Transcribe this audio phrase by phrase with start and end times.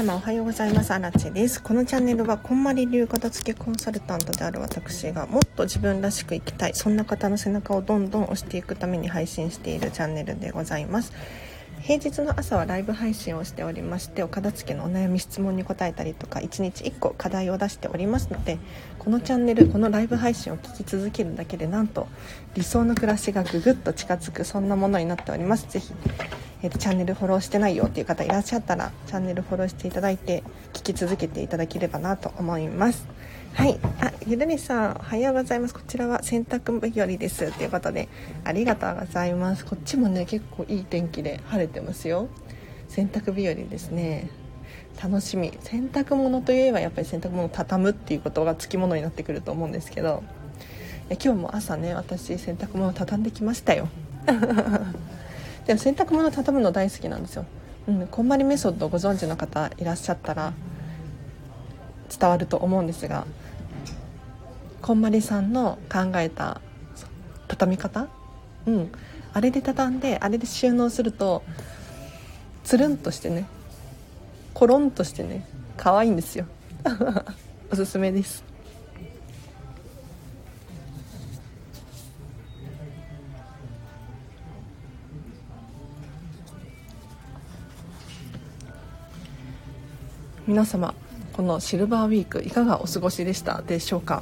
[0.00, 0.92] 様おはようございます。
[0.92, 1.62] アラチェです。
[1.62, 11.12] このチャンネルは、こんまり流片付けコンサルタントである私が、もっと自分らしく生きたい、そんな方の背中をどんどん押していくために配信しているチャンネルでございます。
[11.82, 18.58] 平日の朝はライブ配信をしておりましてお片付けのお悩み質問に答えたりとか1日1個課題を出しておりますので
[18.98, 22.06] このチャンネルこのライブ配信を聞き続けるだけでなんと
[22.54, 25.66] 理想の暮らしがぐぐっと近づくそんなものになっております。
[25.68, 25.92] ぜひ
[26.62, 30.42] えーと、チャンネルフォローしてないよっていう方いらっしゃったらチャンネルフォローしていただいて
[30.74, 33.06] 聞き続けていただければなと思います。
[33.54, 33.78] はい。
[34.00, 35.74] あゆるりさんおはようございます。
[35.74, 37.52] こちらは洗濯日和です。
[37.52, 38.08] ということで
[38.44, 39.66] ありがとうございます。
[39.66, 42.28] こっちもね結構いい天気で晴れてますよ。
[42.88, 44.30] 洗濯日和ですね。
[45.02, 45.52] 楽しみ。
[45.60, 50.22] 洗濯物といえばやっぱり洗濯物を畳むっていうことがつきものになってくると思うんですけど
[51.10, 53.88] 今日も朝ね私洗濯物を畳んできましたよ。
[55.66, 57.44] でも洗濯物を畳むの大好きなんですよ、
[57.88, 60.52] うん、こんまりメソッドをご存知の方いらっしゃったら
[62.18, 63.26] 伝わると思うんですが
[64.82, 66.60] こんまりさんの考えた
[67.48, 68.08] 畳み方？
[68.66, 68.92] うん。
[69.32, 71.44] あれで畳んであれで収納すると
[72.64, 73.46] つるんとしてね
[74.54, 76.46] コロンとしてね可愛いんですよ。
[77.70, 78.42] おすすめです。
[90.46, 90.94] 皆様
[91.32, 94.20] このシルバーウィークいかがお過ごしでしたでしょうか？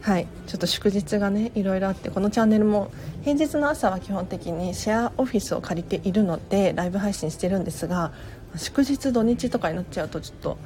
[0.00, 0.26] はい。
[0.46, 2.90] ちょっと祝日がねいろいろあってこのチャンネルも
[3.22, 8.12] 平日の朝は基本的にシェアオフィスを借りているのでライブ配信してるんですが
[8.56, 10.58] 祝日土日とかになっちゃうとちょっと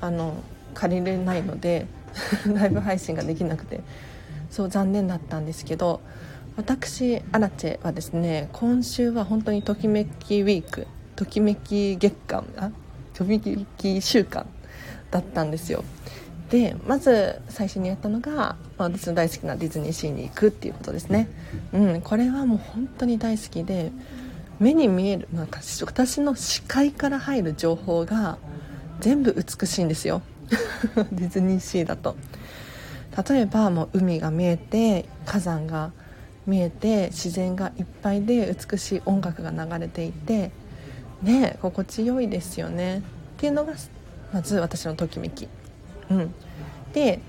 [0.00, 0.34] あの
[0.74, 1.86] 借りれないので
[2.52, 3.80] ライブ配信ができなくて。
[4.50, 6.00] そう残念だったんですけど
[6.56, 12.70] 私アラチェはですね今週は本当にときめきウィークときめき月間あ
[13.14, 14.46] 飛び聞き週間
[15.10, 15.84] だったんですよ。
[16.50, 21.28] でまず最初にやったのが、まあ、私の大好きなディズニーシーに行くっていうことですね。
[21.72, 23.92] うんこれはもう本当に大好きで
[24.58, 28.36] 目に見えるなんか私の視界から入る情報が
[28.98, 30.22] 全部美しいんですよ。
[31.12, 32.16] ディズニーシーだと。
[33.28, 35.92] 例えばもう海が見えて火山が
[36.46, 40.50] 見えて自然がいっぱいで美しい音楽が流れていて
[41.22, 42.98] ね心地よいですよね。
[42.98, 43.02] っ
[43.38, 43.74] ていうのが
[44.32, 45.48] まず私のときめき。
[46.10, 46.34] うん。
[46.92, 47.20] で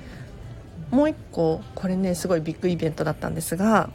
[0.89, 3.89] もう一個これねすごいビッグイベントだったんですが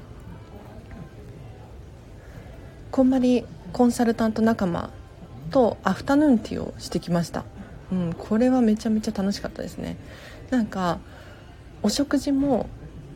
[2.90, 4.90] こんまりコンサルタント仲間
[5.50, 7.44] とアフタヌーンティーをしてきました、
[7.92, 9.96] うん、これはめちゃめちゃ楽しかったですね。
[10.50, 10.98] なんか
[11.82, 12.68] お食事も、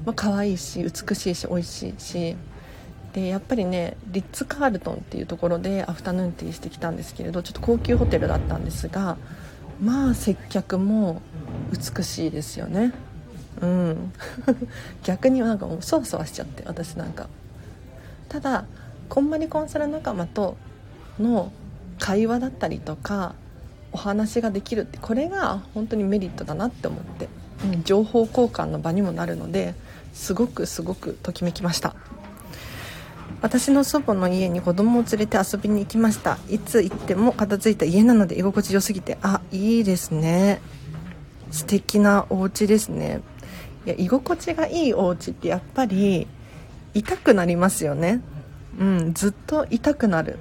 [0.05, 2.37] まあ、可愛いし美しいし美味しいし
[3.15, 9.17] でやっぱりねリッツ・カールトンっていうところでアフタヌーンティーしてきたんですけれどちょっと高級ホテルだったんですが
[9.81, 11.23] まあ接客も
[11.71, 12.93] 美しいですよね。
[13.61, 14.13] うん。
[15.05, 17.29] 逆になんかもうそわそわしちゃって私なんか。
[18.29, 18.65] ただ
[19.09, 20.57] こんまりコンサル仲間と
[21.19, 21.53] の
[21.99, 23.35] 会話だったりとか
[23.93, 27.29] お話ができるってこれが本当にメリットだなって思って、
[27.65, 29.75] うん、情報交換の場にもなるので
[30.13, 31.95] すごくすごくときめきました。
[33.43, 36.39] 私の祖母の家に子供を連れて遊びに行きました。
[36.51, 40.61] いつ行っても片付いた家なので居心地良すぎてあいいですね。
[41.51, 43.21] 素敵なお家ですね。
[43.87, 46.27] いや居心地がいいお家ってやっぱり
[46.95, 48.21] 痛くなりますよね。
[48.79, 50.39] うんずっと痛くなる。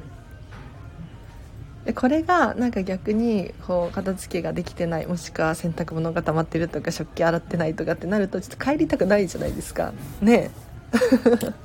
[1.86, 9.94] でこれがなんか逆にこう片付けができてないもしくは洗濯物が溜まってるとか食器洗ってないとかってなるとちょっと帰りたくないじゃないですか。
[10.22, 10.52] ね。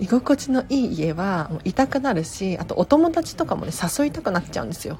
[0.00, 4.98] 居心地のいい家はもう痛くなるしあとお友達とかもね誘いたくなっちゃうんですよ。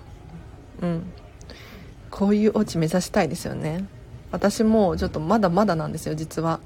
[0.83, 1.12] うん。
[2.11, 3.87] こういうお家目指したいですよね。
[4.33, 6.61] 私もちょっとまだまだなんですよ実は。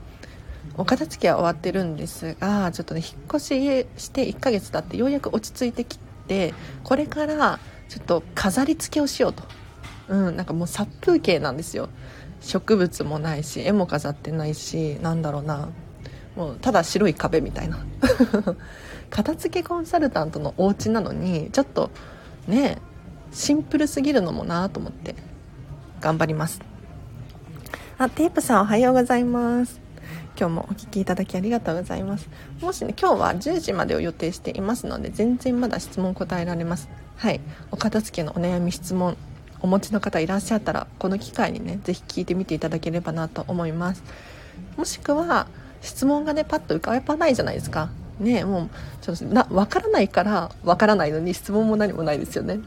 [0.77, 9.43] お片付けは終わってるんですがちょっとね引っ越しして1ヶ月経ってようやく落ち着いてきてこれからちょっと飾り付けをしようと。
[10.09, 11.89] うんなんかもう殺風景なんですよ。
[12.41, 15.69] 植物もないし絵も飾ってないしなんだろうな。
[16.37, 17.85] もうただ白い壁みたいな。
[19.11, 21.91] 片付けコンサルタントのお家なのにちょっと
[22.49, 22.79] ね
[23.33, 25.15] シンプルすぎるのもなと思って。
[26.05, 26.61] 頑張ります。
[27.97, 29.81] あテープさんおはようございます。
[30.39, 32.29] 今日もお聴きいただきありがとうございます。
[32.61, 36.91] もしね今日は10時までを予定していますので全然まだ質問答えられます。
[37.17, 37.41] はい。
[37.71, 39.17] お片付けのお悩み質問
[39.63, 44.03] お持ちの方いらっしゃったらこの機会にね是非聞いてみていただければなと思います。
[44.77, 45.47] もしくは
[45.81, 47.89] 質問がねパッと浮かばないじゃないですか。
[48.21, 48.71] ねもう
[49.01, 52.61] ちょっとな分からないから分からないのに質問も何もないですよね。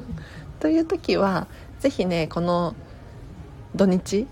[0.60, 1.46] という時は
[1.86, 2.74] 是非ねこの
[3.74, 4.26] 土日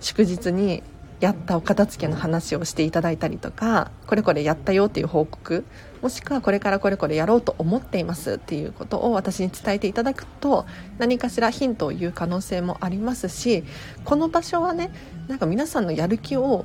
[0.00, 0.82] 祝日に
[1.20, 5.64] やったお片付けの話をしていただいたりとかこれこれやったよっていう報告
[6.00, 10.66] もしくはこれからこれこれやろうと思っていますっていうことを私に伝えていただくと
[10.98, 13.64] 何かしらヒントを言う可能性もありますし
[14.04, 14.90] この場所はね
[15.28, 16.64] なんか皆さんのやる気を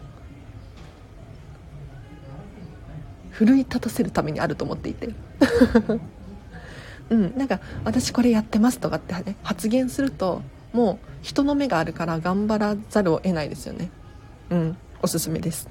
[3.31, 5.09] 奮い立たせるためにあると思っていて。
[7.09, 10.41] うん、なんか私これやってますとかって、ね、発言すると
[10.73, 13.89] もう人の目があるから頑張らざるを得ないですよね。
[14.49, 15.69] うんおすすめです。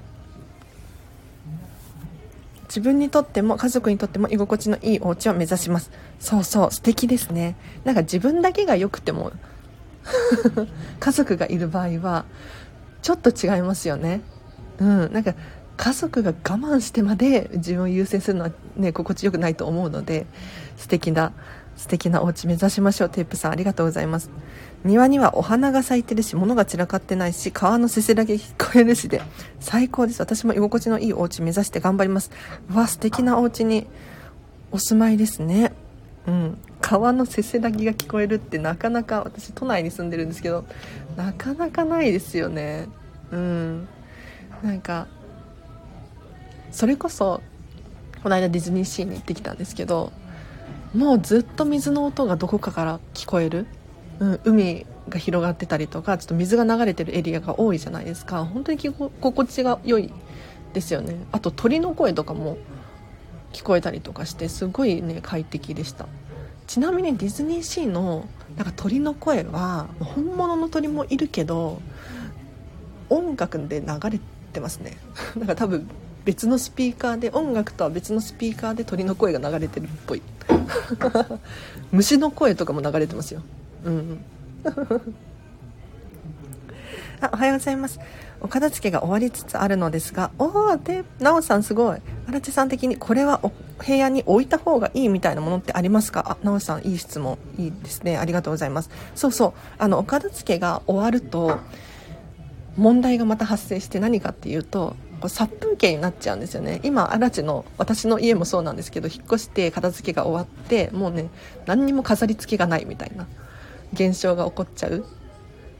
[2.67, 5.91] 自分にとっても家族にとっても居心地のいいお家を目指します。
[6.19, 7.55] そうそう素敵ですね。
[7.83, 9.31] なんか自分だけが良くても
[10.99, 12.25] 家族がいる場合は
[13.01, 14.21] ちょっと違いますよね。
[14.79, 15.33] うんなんか
[15.77, 20.25] 家族が我慢してまで自分を優先するのはね心地よくないと思うので
[20.77, 21.33] 素敵な
[21.75, 23.09] 素敵なお家目指しましょう。
[23.09, 24.29] テープさんありがとうございます。
[24.83, 29.21] 庭にはお花が咲いてるし物が散らかってないし川のせせらぎ聞こえるしで
[29.59, 30.21] 最高です。
[30.21, 32.31] 私も居心地のいいお家目指して頑張ります。
[32.71, 33.85] うわ素敵なお家に
[34.71, 35.73] お住まいですね。
[36.25, 36.57] うん。
[36.81, 40.63] 川のせせらぎが聞こえるってなかなか私都内に住んでるんですけど
[41.15, 42.87] なかなかないですよね。
[43.31, 43.87] うん。
[44.63, 45.07] なんか
[46.71, 47.41] それこそ
[48.23, 50.11] この間ディズニーシーに行ってきたんですけど
[50.97, 53.67] もうずっと水の音がどこかから聞こえる？
[54.19, 58.43] うん、海が広がってたりとかちょっと水が流れてるエリアが多いじゃないですか。
[58.45, 60.11] 本当に心地が良い
[60.73, 61.15] ですよね。
[61.31, 62.57] あと鳥の声とかも
[63.53, 66.07] 聞こえたりとかしてすごいね快適でした。
[66.65, 71.79] ちなみにディズニーシーのなんか鳥の声は本物の鳥もいるけど
[73.09, 74.19] 音楽で流れ
[74.51, 74.97] てますね。
[75.37, 75.87] なんか多分
[76.25, 80.23] 別のスピーカーで音楽とは別のスピーカーで鳥の声が流れてるっぽい。
[81.91, 83.41] 虫の声とかも流れてますよ。
[83.85, 84.19] うん
[87.19, 87.99] あおはようございます。
[88.41, 90.29] お片付けが終わりつつあるのですが。
[90.37, 92.01] おおでなおさんすごい。
[92.27, 93.51] 荒地さん的にこれはお
[93.83, 96.37] 部屋に置いた方がいいみたいなものってありますか？
[96.41, 98.17] あなおさんいい質問いいですね。
[98.17, 98.91] ありがとうございます。
[99.15, 99.53] そうそう。
[99.79, 101.57] あのお片付けが終わると
[102.77, 106.79] 問題がまた発生して何かっていうとこう殺風景になっちゃうんですよね。
[106.83, 111.29] 今荒地の私の家もそうなんですけど引っ越して片付けが終わってもうね
[111.65, 113.27] 何にも飾り付けがないみたいな
[113.93, 115.05] 現象が起こっちゃう。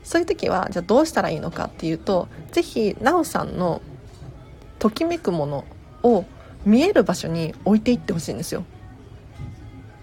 [0.03, 3.81] そういう時はじゃあどうしたらいいのかっていうと是非なおさんの
[4.79, 5.65] ときめくもの
[6.01, 6.23] を
[6.65, 8.63] 見える場所に置いていってほしいんですよ、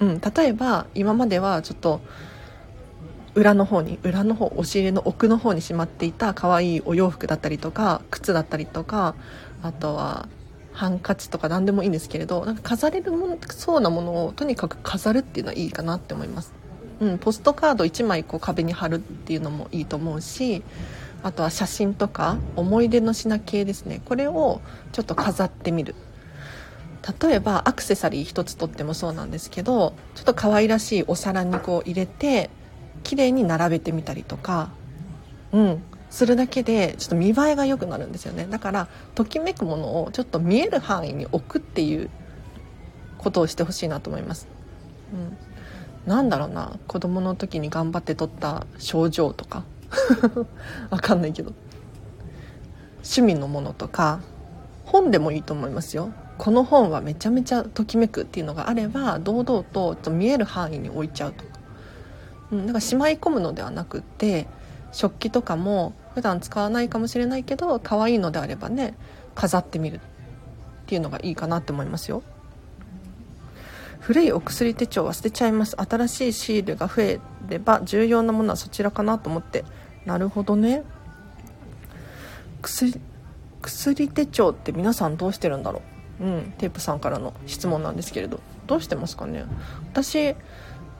[0.00, 2.02] うん、例えば今まではちょっと
[3.34, 9.14] 裏の方に裏の方押し入れの奥の方にしまっていた可愛いお洋服だったりとか靴だったりとか
[9.62, 10.28] あとは
[10.72, 16.52] ハンカチとか何でもいいんですけれどなんか飾れるものそうなものをとにかく飾るっていうのはいいかなって思います。
[17.00, 20.62] うん、ポストカード1枚こう壁に貼るっていうのもいいと思うし
[21.24, 24.00] あとは写真とか思い出の品系ですね。
[24.04, 24.60] これを
[24.92, 25.94] ちょっと飾ってみる。
[27.20, 32.48] 例えばアクセサリー1つとってもそうなんですけどちょっと可愛らしいお皿にこう入れて
[33.04, 34.70] 綺麗に並べてみたりとか
[35.52, 38.46] うんするだけでちょっと見栄えが良くなるんですよね。
[38.48, 42.10] だからときめくものをちょっと見える範囲に置くっていう
[43.18, 44.46] ことをしてほしいなと思います、
[45.12, 49.64] うん、なんだろうな子供の時に頑張って撮った症状とか？
[50.90, 51.52] わかんないけど。
[53.04, 54.20] 趣味のものとか
[54.86, 56.12] 本でもいいと思いますよ。
[56.38, 61.53] この本はめちゃめちゃときめくっていうのがあれば堂々とと見える範囲に置いちゃうとか、
[62.54, 64.46] うん、だかしまい込むのではなくて
[64.92, 68.94] 食器とかも普段使わないかもしれないけど可愛いのであればね
[69.34, 70.00] 飾ってみるっ
[70.86, 72.22] ていうのがいいかなって思いますよ。
[73.98, 75.76] 古いお薬手帳は捨てちゃいます。
[75.80, 79.64] 新しいシールが増えれば重要なものはそちらかなと思って。
[80.04, 80.84] なるほどね。
[82.62, 83.00] 薬
[83.62, 85.80] 薬手帳って皆さんどうしてるんだろ
[86.20, 86.24] う？
[86.24, 88.40] うんテープさんからの質問なんですけれど。
[88.66, 89.44] どうしてますかね？
[89.92, 90.34] 私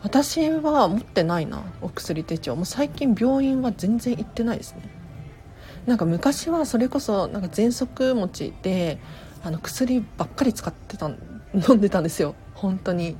[0.04, 2.54] 私は持ってないなお薬手帳。
[2.54, 4.82] もう最近病院は全然行ってないですね。
[5.87, 8.99] なんか昔はそれこそなんか喘息持ちで
[9.42, 12.34] あの薬ばっかり使ってた飲んでたんですよ。
[12.54, 13.16] 本当に。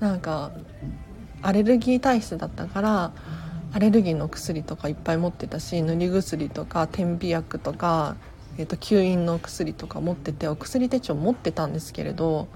[0.00, 0.52] なんか
[1.40, 3.12] アレルギー体質だったから
[3.72, 8.16] アレルギーの薬とかいっぱい持ってたし塗り薬とか点鼻薬とか、
[8.58, 12.48] えー、と吸引の薬とか持っててお薬手帳持ってたんですけれど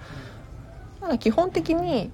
[1.19, 2.11] 基本的に、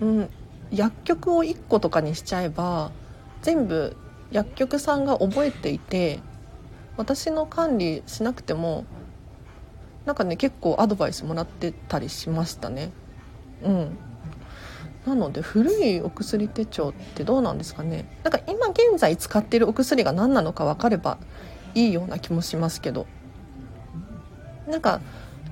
[0.00, 0.28] うん、
[0.72, 2.90] 薬局を1個とかにしちゃえば
[3.42, 3.96] 全部
[4.30, 6.20] 薬局さんが覚えていて
[6.96, 8.84] 私の管理しなくても
[10.04, 12.90] なんかね結構アドバイスもらってたりしましたね。
[13.62, 13.98] うん。
[15.06, 18.06] なので古いお薬手帳ってどうなんですかね。
[18.24, 21.18] なんか今現在使ってるお薬が何なのか分かれば
[21.74, 23.06] いいような気もしますけど。
[24.68, 25.00] なんか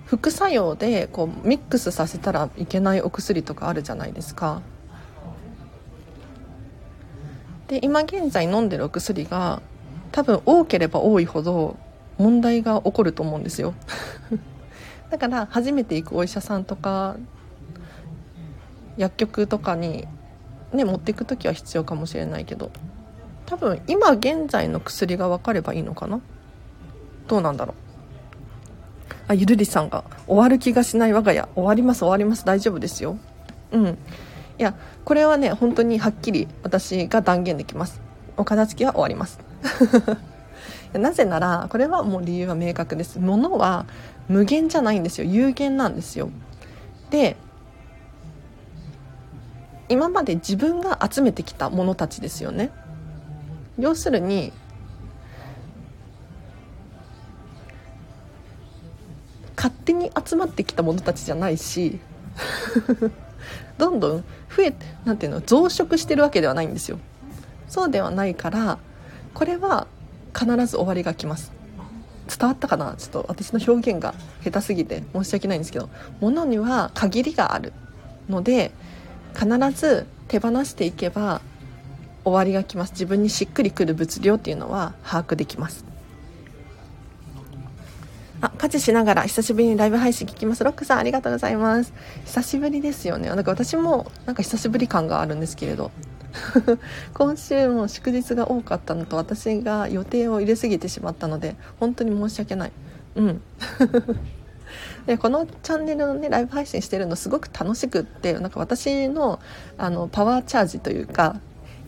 [0.04, 4.62] 副作用でこうミックスさせたらいけないお薬とかあるじゃないですか。
[7.70, 9.62] で今現在飲んでるお薬が
[10.10, 11.76] 多分多ければ多いほど
[12.18, 13.74] 問題が起こると思うんですよ。
[15.08, 17.14] だから初めて行くお医者さんとか
[18.96, 20.08] 薬局とかに
[20.72, 22.72] ね持っていく時は必要かもしれないけど
[23.46, 26.20] 多分今現在の薬が分かればいいのかな？
[27.28, 27.74] どうなんだろう？
[29.28, 31.48] あゆるりさんが「終わる気がしない我が家。
[31.54, 32.44] 終わります終わります。
[32.44, 33.16] 大丈夫ですよ」
[33.70, 33.96] うん。
[34.60, 34.74] いや
[35.06, 37.98] これはね本当にはっきり私が断言できます。
[38.36, 39.40] お片付けは終わります。
[40.92, 43.18] なぜならこれはもう理由は明確です。
[43.20, 43.86] 物は
[44.28, 45.26] 無限じゃないんですよ。
[45.26, 46.28] 有限なんですよ。
[47.08, 47.38] で
[49.88, 52.70] 今まで自分が集めてきたものたちですよね。
[53.78, 54.52] 要するに
[59.56, 61.98] 勝手に集まってきたものたちじゃないし。
[63.80, 66.98] どんどん増えなんていうの増殖してるわけではないんですよ。
[67.68, 68.78] そうではないから
[69.34, 69.86] これは
[70.38, 71.52] 必ず終わりが来ます。
[72.28, 72.94] 伝わったかな？
[72.96, 75.88] ちょっと私の表現が下手すぎて申し訳ないんですけど。
[76.20, 77.72] 物には限りがある
[78.28, 78.70] ので
[79.34, 81.40] 必ず手放していけば
[82.22, 82.92] 終わりが来ます。
[82.92, 85.84] 自分にしっくりくる物量っていうのは把握できます。
[88.42, 90.64] あ家事しながら久しぶりにライブ配信聞きます。
[90.64, 91.92] ロックさんありがとうございます。
[92.24, 93.28] 久しぶりですよね。
[93.28, 95.90] なんか私もなんか久しぶり感があるんですけれど。
[97.12, 102.72] 今週も祝日が多かったのと私が予定を入れすぎてしまったので本当に申し訳ない。
[103.16, 103.42] うん。
[105.06, 109.40] でこのチャンネルのねライブ配信してるのすごく楽しくってなんか私の
[109.76, 111.40] あのパワーチャージというか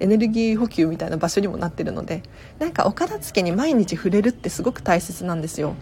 [0.03, 2.23] エネルギー補給みたいな場所にもなってるので
[2.59, 5.75] なんかお片付けに毎日触れるってすごく大切なんですよ。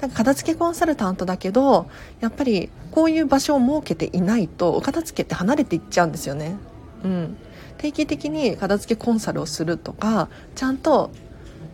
[0.00, 1.88] なんか片付けコンサルタントだけど
[2.20, 6.56] やっぱりこういう場所を設けていないとお片付けって離れていっちゃうんですよね。
[7.04, 7.36] うん。
[7.78, 11.10] 定期的に片付けコンサルをするとかちゃんと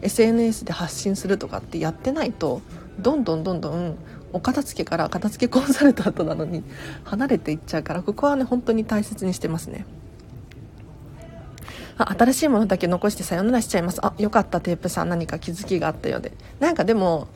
[0.03, 2.61] SNS で発信するとかってやってないと
[2.99, 3.97] どんどんどんどん
[4.35, 6.63] お片付けから片付けコンサルタントなのに
[7.05, 9.87] 離れていっちゃうからここはね本当に大切にしてますね。
[11.97, 14.05] あ新しいものだけ残してさよならしちゃいます。
[14.05, 16.33] あよかったテープさん何か気づきがあったようで。
[16.61, 17.29] なんかでも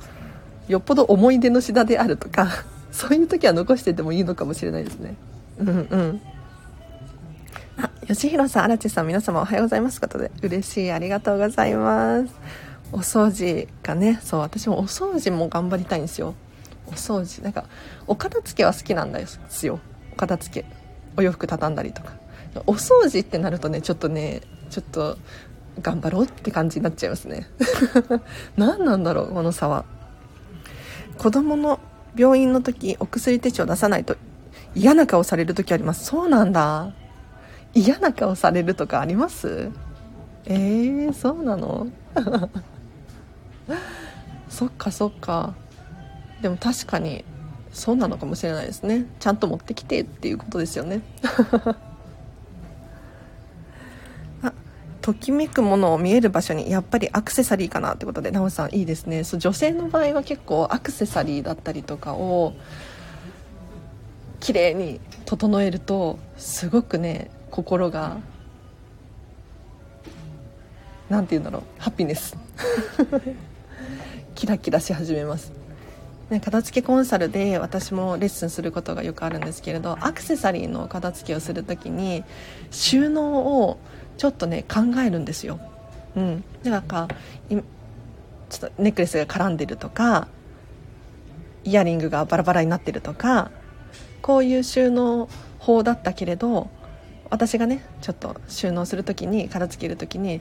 [0.69, 2.49] よっぽど思い出の品であるとか
[2.91, 5.15] そういう時は残しててもいいのかもしれないですね。
[5.59, 6.21] うんうん。
[7.81, 10.01] あ吉弘さん荒地さん皆様おはようございます。
[10.01, 12.35] ことで嬉しいありがとうございます。
[12.91, 16.35] お掃除がねそう私もお掃除も頑張りたいんですよ。
[16.87, 17.65] お掃除なんか
[18.07, 19.79] お片付けは好きなんですよ。
[20.13, 20.67] お片付け。
[21.17, 22.18] お洋服畳んだりとか。
[22.67, 25.17] お掃除ってなるとねちょっとねちょっと
[25.81, 27.49] 頑張ろうって感じになっちゃいますね。
[28.57, 29.85] 何なんだろうこの差は。
[31.19, 31.81] 子供の
[32.17, 34.17] 病院の時お薬手帳出さないと
[34.75, 36.05] 嫌な顔される時あります。
[36.05, 36.93] そうなんだ。
[37.75, 39.71] 嫌な顔されるとかあります？
[40.47, 41.87] えー、そうなの？
[44.49, 45.55] そっかそっか。
[46.41, 47.25] でも確かに
[47.73, 49.07] そうなのかもしれないですね。
[49.19, 51.03] ちゃんと持ってきてっていうことですよね
[54.43, 54.53] あ
[55.09, 59.25] ときめくものを見える場所にやっぱりアクセサリーかなってことで奈緒さんいいですね。
[59.25, 62.53] そう女性の場合は結構アクセサリーだったりとかを
[64.39, 68.19] 綺麗に整えるとすごくね心が
[71.09, 72.37] 何て言うんだろうハピネス。
[74.37, 75.53] キラキラし始めます。
[76.29, 82.25] ね、片付けコンサルで私もレッスンすることがよくあるんですけれどアクセサリーの片付けをする時に
[82.71, 83.79] 収納を
[84.19, 85.59] ちょっとね考えるんですよ、
[86.15, 87.09] うん、でなんか
[87.49, 90.29] ちょっとネックレスが絡んでるとか
[91.65, 93.51] イヤリングがバラバラになってるとか
[94.21, 96.69] こういう収納法だったけれど
[97.31, 100.41] 私がねちょっと収納する時に片付ける時に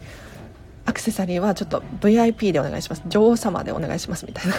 [0.85, 3.03] アクセサリーはちょっと VIP でお願いします。
[3.07, 4.55] 女王様でお願いしますみたいな。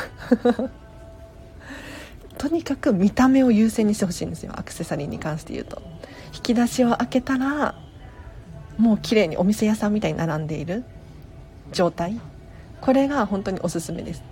[2.36, 5.82] とにかく見た目を優先にしてほしいんですよアクセサリーに関して言うと。
[6.34, 7.74] 引き出しを開けたら
[8.78, 10.84] もう綺麗にお店屋さんみたいに並んでいる
[11.72, 12.18] 状態。
[12.80, 14.22] これが本当におすすめです。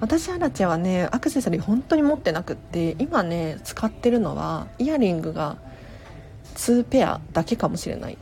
[0.00, 5.56] 私アラチェはねアクセサリー本当に持ってなくって今ね使ってるのはイヤリングが
[6.54, 8.18] 2ペアだけかもしれない。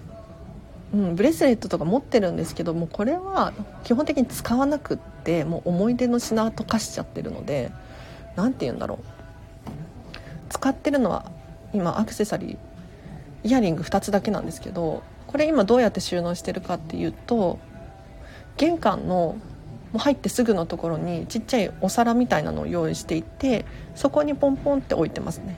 [0.92, 7.72] うん、ブレスレットとか持ってるんですけどもこれは基本的に使わなくってもう思い出の品と化しちゃってるので
[8.36, 8.98] 何て言うんだろう。
[10.50, 11.32] 使ってるのは
[11.72, 12.58] 今アクセサリー
[13.44, 17.58] イヤリング2つだけなんですけどこれ今どうやって収納してるかっていうと
[18.56, 19.36] 玄関の
[19.92, 25.56] も入ってすぐのところにちっちゃいお皿みたいなのを用意していてそこにポンポンって置いてますね。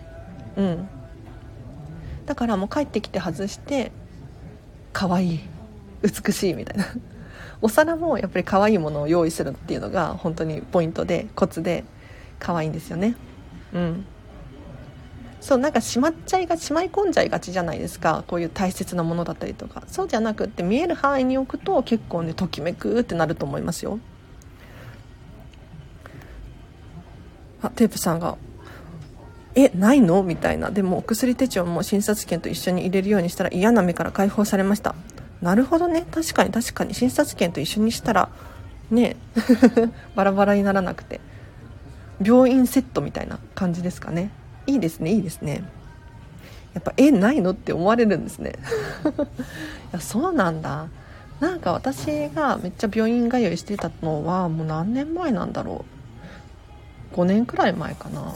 [0.57, 0.89] うん。
[2.27, 3.93] だからもう帰ってきて外して
[4.93, 5.41] 可愛い
[6.03, 6.85] 美しいみたいな。
[7.63, 11.85] お皿もやっぱり可愛いものを用意するっていうのが本当にポイントでコツで
[12.39, 13.17] 可愛いんですよね。
[13.73, 14.05] うん。
[15.47, 18.25] そうなんかしまっちゃいがしまい込んじゃいがちじゃないですか。
[18.27, 19.85] こういう大切なものだったりとか。
[19.87, 24.01] そうじゃなくって見える範囲に置くと結構ねときめくってなると思いますよ。
[27.63, 28.37] あテープさんが
[29.55, 30.73] 「えないの?」みたいな。
[30.73, 34.97] でもお薬手帳も診察券と一緒に入れるようにしたら嫌な目から解放されました。
[35.41, 36.07] なるほどね。
[36.11, 36.93] 確かに確かに。
[36.93, 38.31] 診察券と一緒にしたら
[38.91, 39.15] ね。
[40.17, 41.21] バラバラにならなくて。
[42.21, 44.33] 病院セットみたいな感じですかね。
[44.67, 45.65] いいですねいいですね。
[46.75, 48.53] やっぱえないのって思われるんですね。
[49.09, 49.15] い
[49.93, 50.89] やそうなんだ。
[51.41, 55.85] なんか私がめっちゃ病院通いしてたのはもう何年前なんだろ
[57.13, 57.17] う。
[57.17, 58.35] 5年くらい前かな。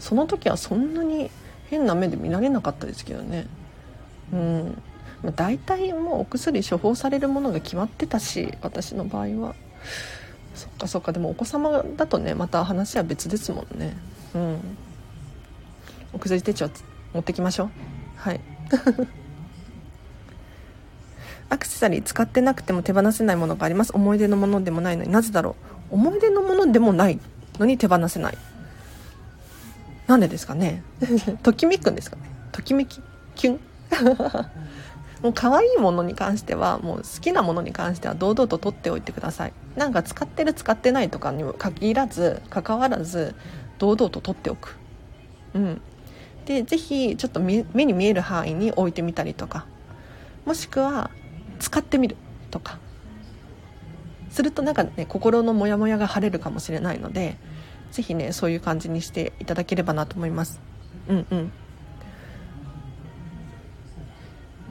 [0.00, 1.30] その時はそんなに
[1.70, 3.46] 変な目で見られなかったですけどね。
[4.32, 4.82] うん。
[5.36, 9.54] 大体もうお薬処方されるものが決まってたし私の場合は。
[10.54, 11.12] そっかそっか。
[11.12, 13.96] でもお子様だとねまた話は別ですもんね。
[14.34, 14.76] うん。
[16.12, 16.68] お薬手帳
[17.14, 17.70] 持ってきましょう。
[18.16, 18.40] はい。
[21.48, 23.92] アクセサリー使ってなくても手放せないものがあります。
[23.94, 25.10] 思い出のものでもないのに。
[25.10, 25.56] なぜだろ
[25.90, 25.94] う。
[25.94, 27.18] 思い出のものでもない
[27.58, 28.38] のに手放せない。
[30.06, 30.82] なんでですかね。
[31.42, 32.22] ときめくんですかね。
[32.52, 33.00] ときめき
[33.34, 33.60] キュン。
[35.22, 39.52] もう可愛いものに関してはもう好きなものに関しては堂々と取っておいてください。
[39.76, 43.34] なんか使ってる使ってないとかにも限らず関わらず
[43.78, 44.76] 堂々と取っておく。
[45.54, 45.80] うん。
[46.44, 49.64] で是非ちょっと目に見える範囲に置いてみたりとか。
[50.44, 51.10] もしくは
[51.60, 52.16] 使ってみる
[52.50, 52.78] とか。
[54.28, 57.36] するとなんかね心のモヤモヤが晴れるかもしれないので
[57.92, 60.60] 是非ねそういう感じにしていただければなと思います。
[61.06, 61.52] うんうん。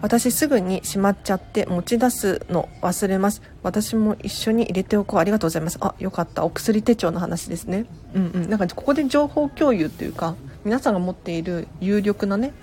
[0.02, 3.42] 私すぐにしまっちゃって持ち出すの忘れます。
[3.64, 5.20] 私も一緒に入れておこう。
[5.20, 5.78] ありがとうございます。
[5.82, 6.44] あよかった。
[6.44, 7.86] お薬手帳の話ですね。
[8.16, 8.50] うんうん。
[8.50, 12.54] なんかここで情報共有っていうか皆さんが持っている有力なね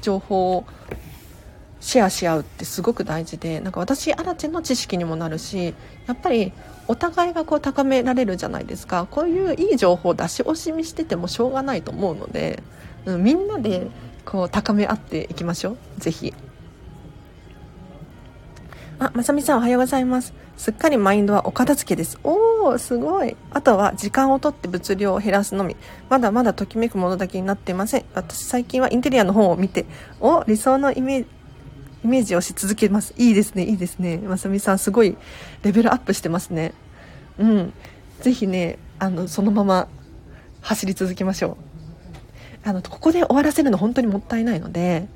[0.00, 0.64] 情報を
[1.80, 5.74] シェアし合うってすごく大事でなんか私アラチェの知識にもなるし
[6.06, 6.52] やっぱり
[6.88, 9.06] お互いがこう高められるじゃないですか。
[9.10, 12.62] こういういい情報を出し惜しみしててもしょうがないと思うので、
[13.04, 13.88] うん、みんなで
[14.24, 16.00] こう高め合っていきましょう。
[16.00, 16.32] ぜひ。
[18.98, 25.76] あまさみさんおはようございますすっかりマインドはお片付けですおおすごいあとは時間をとって物量を減らすのみ
[26.08, 29.84] まだまだときめくものだけになっていません私最近はインテリアの本を見て
[30.20, 31.36] お理想のイメージ
[32.04, 33.14] イメージをし続けます。
[33.16, 34.18] いいですね、いいですね。
[34.18, 35.16] まさみさん、すごい
[35.64, 36.72] レベルアップしてますね。
[37.36, 37.72] うん。
[38.20, 39.88] ぜひね、あの、そのまま
[40.60, 41.56] 走り続けましょ
[42.64, 42.68] う。
[42.68, 45.08] あの、ここで終わらせるの本当にもったいないので、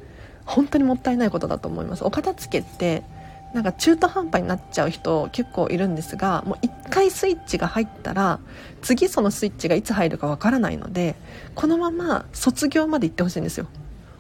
[0.46, 2.04] 本当にもったいないことだと思います。
[2.04, 3.04] お片付けって、
[3.52, 8.38] なんか中途半端になっちゃう人結構いるんですが、もう一回スイッチが入ったら、
[8.82, 11.16] 次そのスイッチがいつ入るかわからないので、
[11.54, 13.66] このまま卒業まで行ってほしいんですよ。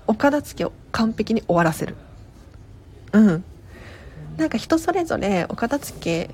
[0.06, 1.94] お片付けを完璧に終わらせる。
[3.12, 3.44] うん
[4.36, 6.30] なんか人それぞれお片付け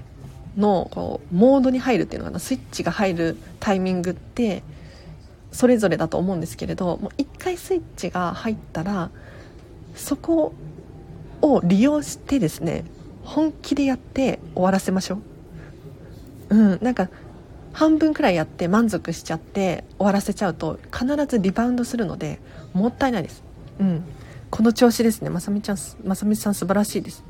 [0.57, 4.63] のこうモードに入るっていうのかなスイッチが入るタイミングって
[5.51, 9.11] それぞれだと思うんですけれどもう一回スイッチが入ったら
[9.95, 10.55] そこ
[11.42, 12.85] を利用してですね
[13.22, 15.16] 本気でやって終わらせましょ
[16.51, 16.57] う。
[16.57, 17.09] うんなんか
[17.72, 22.40] 半分くらいやって満足しちゃって終わらせちゃうと必ずリバウンドするので
[22.72, 23.42] もったいないです。
[23.81, 24.05] うん。
[24.51, 25.29] この調子ですね。
[25.29, 27.22] まさみちゃんまさみさん素晴らしいです。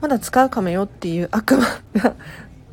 [0.00, 1.64] まだ使うかもよっていう悪魔
[2.00, 2.14] が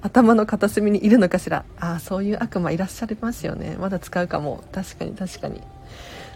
[0.02, 1.66] 頭の片隅にいるのかしら。
[1.80, 3.76] ああそういう悪魔いらっしゃいますよね。
[3.80, 4.64] まだ使うかも。
[4.72, 5.62] 確かに確かに。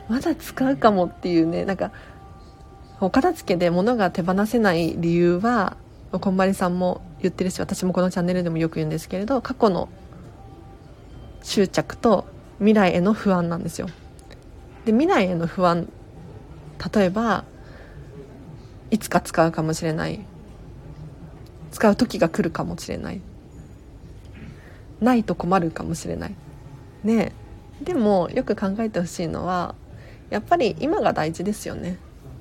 [0.09, 1.91] まだ使うかもっていうねなんか
[2.99, 5.77] お片付けで物が手放せない理由は
[6.11, 9.89] こんまりさんも言ってるし私もこのチャンネルでもよく言うんですけれど過去の
[11.41, 12.25] 執着と
[12.59, 13.87] 未来への不安なんですよ。
[14.85, 15.89] で未来への不安
[16.93, 17.45] 例えば
[18.91, 20.19] いつか使うかもしれない。
[21.71, 23.21] 使う時が来るかもしれない。
[25.01, 26.35] ないと困るかもしれない。
[27.03, 27.33] ね
[27.81, 29.75] でもよく考えてほしいのは
[30.29, 31.97] やっぱり今が大事ですよね。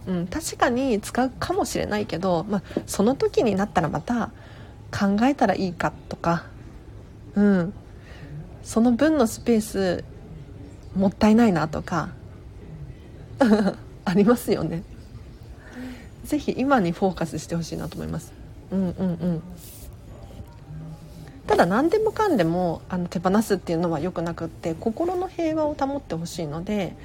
[0.07, 4.31] うん、確かに使うかもしれないけど、まあ、その時になったらまた
[4.91, 6.45] 考えたらいいかとか、
[7.35, 7.73] うん、
[8.63, 10.05] その分のスペース
[10.97, 12.11] もったいないなとか
[14.05, 14.83] ありますよね。
[16.25, 18.33] 是非今にフォーカスしてほしいなと思います。
[18.71, 19.43] うんうんうん。
[21.47, 26.97] ただ何でもかんでもあの手放すっていうのは良くなくって心の平和を保ってほしいので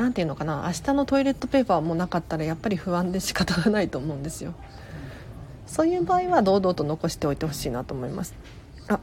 [0.00, 4.54] 何て言うのかな明日のトイレットペーパーもなかったらやっぱり不安で仕方がないと思うんですよ。
[5.66, 8.34] そういう場合は堂々と残しておいてほしいなと思います。
[8.88, 8.98] あ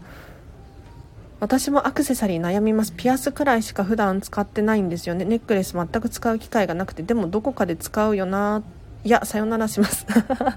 [1.40, 2.94] 私もアクセサリー悩みます。
[2.94, 5.24] ピアスくらいしか普段使ってないんですよね。
[5.24, 7.04] ネックレス全く使う機会がなくて。
[7.04, 8.64] でもどこかで使うよな。
[9.04, 10.08] いやさよならします。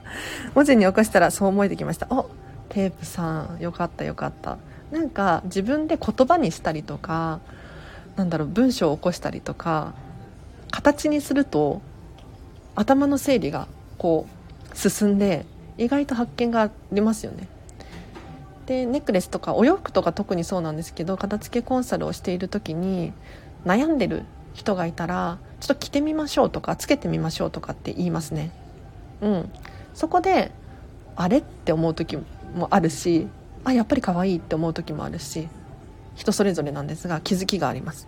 [0.56, 2.06] 文字に起こしたらそう思えてきました。
[2.08, 2.30] お
[2.70, 3.58] テープさん。
[3.60, 4.56] よかったよかった。
[4.90, 7.40] なんか自分で言葉にしたりとか
[8.16, 9.92] なんだろう文章を起こしたりとか
[10.70, 11.82] 形にすると
[12.74, 14.26] 頭の整理がこ
[14.72, 15.44] う進んで
[15.78, 17.48] 意外と発見がありますよね。
[18.66, 23.12] でネックレスとかお洋服とか特にそうなんですけど片付けコンサルをしている時に
[23.64, 28.52] 悩んでる人がいたらちょっと着てみましょうとかつけてみましょうとかって言いますね。
[29.20, 29.50] うん。
[29.94, 30.52] そこで
[31.16, 33.26] あれって思う時もあるし
[33.64, 35.48] あやっぱり可愛いって思う時もあるし
[36.14, 38.06] 人それぞれなんですが気づきがあります。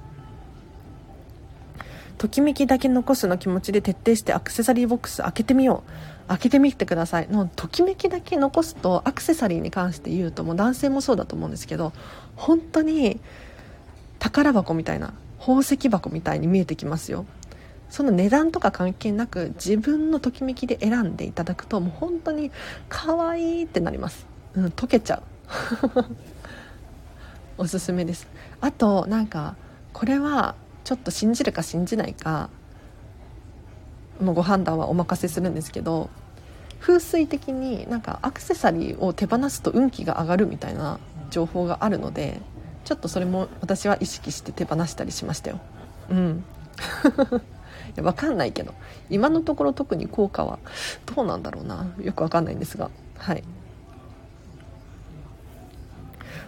[2.18, 6.12] ときめきだけ残すの気持ちで徹底してアクセサリーボックス開けてみよう。
[6.28, 7.28] 開けてみてください。
[7.28, 11.92] のときめきだけ残すとアクセサリーに関して言うともう男性もそうだと思うんですけど
[12.36, 13.20] 本当に
[14.18, 17.26] 宝箱みたいな宝石箱みたいに見えてきますよ。
[17.90, 22.50] その値段とか関係なく自分のときめきで選んでいただくともう本当に
[22.88, 24.26] 可愛いってなります。
[24.54, 25.22] うん、溶けちゃう。
[27.58, 28.26] おすすめです。
[28.62, 29.56] あとなんか
[29.92, 32.50] これはちょっと信じるか信じないか
[34.20, 36.10] もうご判断はお任せするんですけど
[36.80, 40.98] 風水的になんかアクセサリーを手放すと運気が上がるみたいな
[41.30, 42.40] 情報があるので
[42.84, 45.60] ちょっとそれも私は意識して手放したりしましたよ。
[46.10, 46.44] うん。
[47.94, 48.74] いや分かんないけど
[49.10, 50.58] 今のところ特に効果は
[51.14, 51.86] どうなんだろうな。
[52.00, 52.90] よく分かんないんですが。
[53.16, 53.44] はい。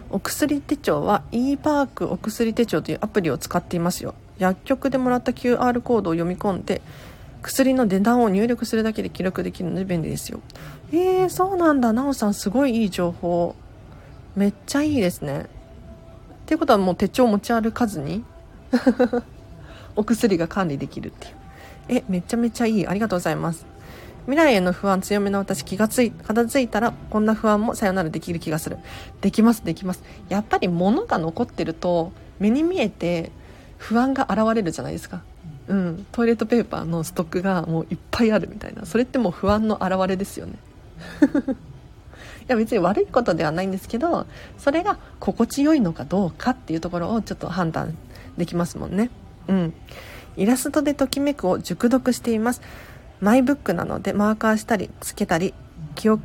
[0.09, 4.13] お薬手帳は e パークお薬手帳というアプリを使っていますよ。
[4.37, 6.81] 薬局でもらった QR コードを読み込んで
[7.41, 10.39] 薬の値段を入力するだけで記録できるので便利ですよ。
[10.91, 11.93] えー、そうなんだ。
[11.93, 13.55] なおさんすごいいい情報。
[14.35, 15.41] めっちゃいいですね。
[15.41, 15.45] っ
[16.47, 18.23] ていうことはもう手帳持ち歩かずに
[19.95, 21.35] お薬が管理できるっていう。
[21.87, 22.87] えめちゃめちゃいい。
[22.87, 23.65] ありがとうございます。
[24.25, 28.77] 未来への不安強めの私気がつい片付いたらこんな不安もさよならできる気がする。
[29.21, 30.03] できますできます。
[30.29, 33.31] やっぱり物が残ってると目に見えて
[33.77, 35.21] 不安が現れるじゃないですか。
[35.67, 36.05] うん。
[36.11, 38.85] トイレットペーパーのストックがもういっぱいあるみたいな。
[38.85, 40.53] それってもう不安の表れですよね。
[42.47, 44.27] いや別に悪いことではないんですけど
[44.59, 47.97] それが心地よいのかどうかっていうところをちょっと判断
[48.37, 49.09] できますもんね。
[49.47, 49.73] うん。
[50.37, 52.61] イラストでときめくを熟読しています。
[53.21, 55.53] マイブックなのでマーカーしたりつけたり
[55.95, 56.21] 記憶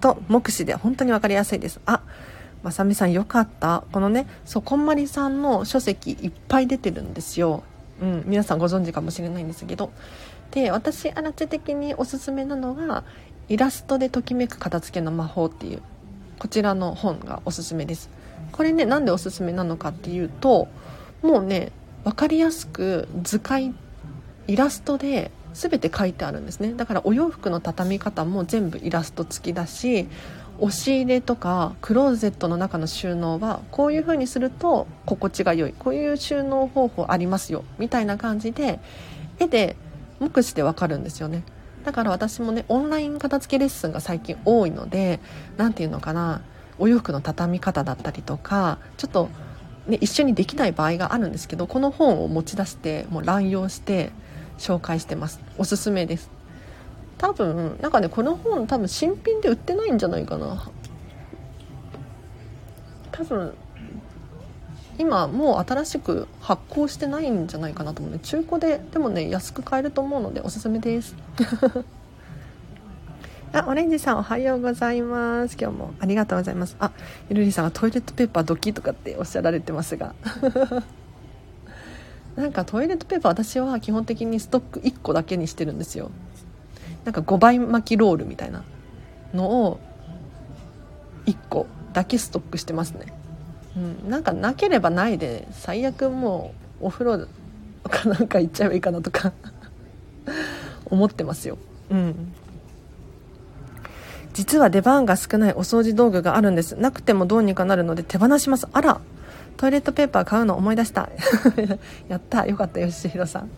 [0.00, 1.80] と目視で本当に分かりやすいです。
[1.86, 2.02] あ
[2.62, 3.84] まさみさんよかった。
[3.92, 7.62] このねそうこんまりさんの書籍いっぱい出てるんですよ、
[8.02, 9.90] うん、皆さんご存知かもしれないんですけど。
[10.50, 13.04] で私あらち的におすすめなのが
[13.48, 15.82] 「イラストでときめく片付けの魔法」っていう
[16.40, 18.10] こちらの本がおすすめです。
[18.50, 20.68] これねなんでおすすめなのかっていうと
[21.22, 21.70] もうね
[22.02, 23.72] 分かりやすく図解
[24.48, 26.74] イラストで全て書いてあるんですね。
[26.74, 30.08] だからお洋服の畳み方も全部イラスト付きだし
[30.60, 38.78] 押し入れとかクローゼットの中の収納はこういう風にすると心地が良いこういう収納方法ありますよみたいな感じで
[39.38, 39.76] 絵で
[40.18, 41.44] 目視でわかるんですよね。
[41.84, 45.18] だから私もねオンライン片付けレッスンが最近多いので
[45.56, 46.42] 何て言うのかな
[46.78, 49.30] お洋服の畳み方だったりとかちょっと、
[49.86, 54.12] ね、一緒にできない場合があるんですけどこの本を持ち出してもう乱用して
[54.58, 55.40] 紹介してます。
[55.56, 56.39] おすすめです。
[57.20, 60.70] 多分なんかねこの本多分新品で売ってないんじゃないかな
[63.12, 63.52] 多分
[64.96, 71.14] 今もう新しく発行してないんじゃないかなと思うね中古ででもね安く買えると思うのでおすすめです
[73.52, 75.56] あ、オレンジさんおはようございます。
[75.60, 76.76] 今日もありがとうございます。
[76.78, 76.92] あ、
[77.28, 80.14] ゆるりさんがトイレットペーパードキとかっておっしゃられてますが。
[82.36, 86.12] なんかトイレットペーパー私は基本的にストック1個だけにしてるんですよ
[87.04, 88.62] なんか5倍巻きロールみたいな
[89.34, 89.80] のを
[91.26, 93.12] 1個だけストックしてますね、
[93.76, 97.26] うん、なんかなければないで最悪もうお風呂
[97.88, 99.32] かなんか行っちゃえばいいかなとか
[100.86, 101.58] 思ってますよ。
[101.90, 102.32] うん。
[104.32, 106.76] 実は出番が少ないお掃除道具があるんです。
[106.76, 108.66] なくてもどうにかなるので手放します。
[108.72, 109.00] あら
[109.56, 111.10] トイレットペーパー買うの思い出した。
[112.08, 112.46] やった。
[112.46, 112.80] よかった。
[112.80, 113.50] よしひろさん。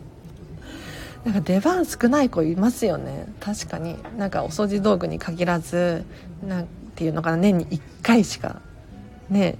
[1.25, 3.27] なんか出番少ない子いますよね。
[3.39, 3.97] 確かに。
[4.17, 6.05] なんかお掃除道具に限らず
[6.45, 8.61] なんていうのかな年に1回しか
[9.29, 9.57] ね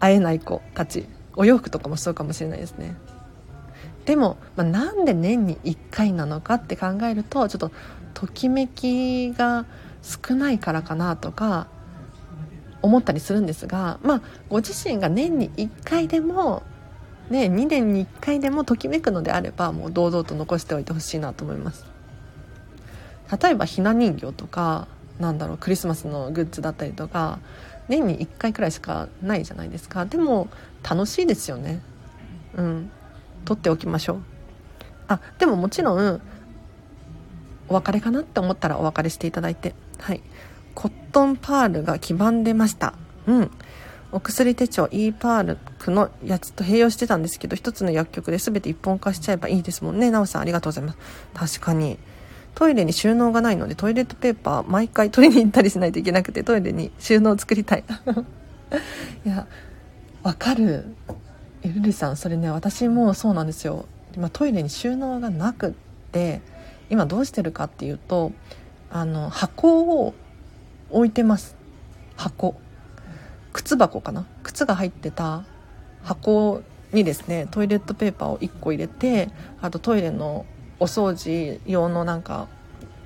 [0.00, 1.06] 会えない子たち
[1.36, 2.96] お洋服とかもそうかもしれないですね。
[4.04, 7.70] でも、まあ、なんで年に1回なのかって考えるとちょっと
[8.14, 9.64] ときめきが
[10.02, 11.68] 少ないからかなとか
[12.82, 16.64] 思ったりするんですがまあご自身が年に1回でも
[17.30, 21.86] ね2年に1回でもときめくのであればもう堂々と残しておいてほしいなと思います。
[23.42, 27.38] 例えばひな人形とかなんだろうクリスマスのグッズだったりとか
[27.88, 30.04] 年に1回くらいしかないじゃないですか。
[30.04, 30.48] でも
[30.88, 31.80] 楽しいですよね。
[32.54, 32.90] うん。
[33.44, 34.22] 取っておきましょう。
[35.08, 36.20] あでももちろん
[37.68, 39.74] お別れかなって思ったらお別れしていただいて。
[39.98, 40.22] はい。
[40.74, 42.94] コットンパールが黄ばんでました。
[43.26, 43.50] うん。
[44.12, 50.10] お薬手帳 e パールクのやつと併用してたんですけど一つの薬局で全て一本化しちゃえばいいですもんね。
[50.10, 51.58] なおさんありがとうございます。
[51.58, 51.98] 確かに。
[52.54, 57.84] トイレに収納がないのでトイレットペーパー毎回取りに行ったりしないといけなくてトイレに収納を作りたい。
[59.24, 59.46] いや
[60.22, 60.84] わかる。
[61.62, 63.86] えルルさんそれね私もそうなんですよ。
[64.14, 65.72] 今トイレに収納がなくっ
[66.12, 66.42] て
[66.90, 68.32] 今どうしてるかっていうと
[68.90, 70.12] あの箱を
[70.90, 71.56] 置いてます。
[72.16, 72.56] 箱。
[73.52, 74.26] 靴箱かな？
[74.42, 75.44] 靴が入ってた
[76.02, 76.62] 箱
[76.92, 80.46] にですねトイレットペーパーを1個入れてあとトイレの
[80.80, 82.48] お掃除用のなんか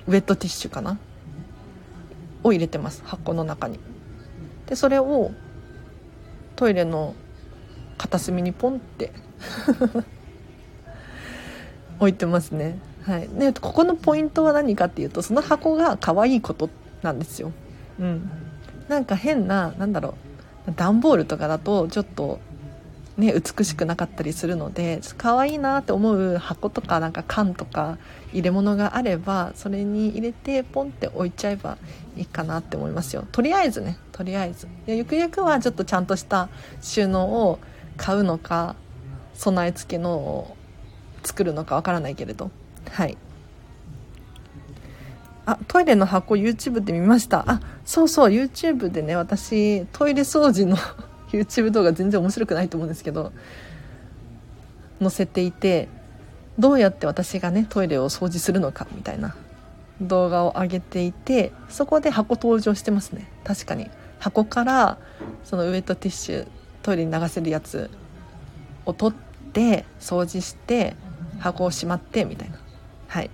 [0.07, 0.97] ウェットティッシュかな？
[2.43, 3.79] を入れてます箱の中に。
[4.67, 5.31] でそれを
[6.55, 7.15] トイレの
[7.97, 9.11] 片隅にポンって
[11.99, 12.79] 置いてますね。
[13.03, 13.27] はい。
[13.27, 16.69] でここのポイントは何かっていうとその箱が可愛いこと
[17.01, 17.51] なんですよ。
[17.99, 18.29] うん。
[18.87, 20.26] なんか変ななんだろう。
[20.75, 22.39] 段ボールとかだとちょっと
[23.17, 27.97] ね、美しくなかったりするので可愛いなって思う箱とかなんか缶とか
[28.31, 31.79] 入れ物があればそれに入れてポンって置いちゃえば
[32.15, 33.25] いいかなって思いますよ。
[33.31, 34.67] とりあえずねとりあえず。
[34.85, 36.49] ゆくゆくはちょっとちゃんとした
[36.79, 37.59] 収納を
[37.97, 38.75] 買うのか
[39.33, 40.57] 備え付けのを
[41.23, 42.51] 作るのかわからないけれど。
[42.91, 43.17] はい。
[45.47, 47.45] あトイレの箱 YouTube で見ました。
[47.47, 50.75] あそうそう YouTube でね私トイレ掃除の
[51.31, 53.31] YouTube 動画全然面白くないと思うんですけど
[54.99, 55.87] 載せていて
[56.59, 59.37] どうやって私がねトイレを掃除するのかみたいな
[60.01, 63.31] 動画を上げていてそこで箱登場してますね。
[63.45, 63.89] 確かに。
[64.19, 64.97] 箱から
[65.45, 66.47] そのウエットティッシュ
[66.83, 67.89] トイレに流せるやつ
[68.85, 70.97] を取って掃除して
[71.39, 72.59] 箱をしまってみたいな。
[73.07, 73.29] はい。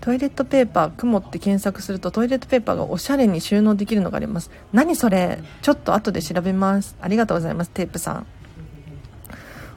[0.00, 4.50] トイレットペーパー雲って検索するとトイレットペーパーがおしゃれに収納できるのがあります。
[4.72, 5.40] 何それ？
[5.62, 6.96] ちょっと後で調べます。
[7.00, 8.26] ありがとうございますテープさん。